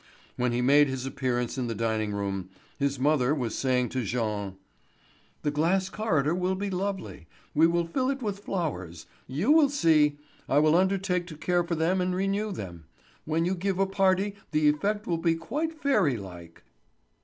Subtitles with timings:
[0.35, 4.57] When he made his appearance in the dining room his mother was saying to Jean:
[5.43, 7.27] "The glass corridor will be lovely.
[7.53, 9.05] We will fill it with flowers.
[9.27, 10.17] You will see.
[10.49, 12.85] I will undertake to care for them and renew them.
[13.25, 16.63] When you give a party the effect will be quite fairy like."